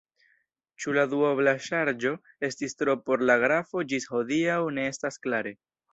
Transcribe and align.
Ĉu 0.83 0.93
la 0.97 1.03
duobla 1.11 1.51
ŝarĝo 1.67 2.13
estis 2.49 2.75
tro 2.79 2.95
por 3.11 3.25
la 3.31 3.39
grafo 3.47 3.85
ĝis 3.93 4.09
hodiaŭ 4.15 4.61
ne 4.79 4.91
estas 4.95 5.25
klare. 5.29 5.55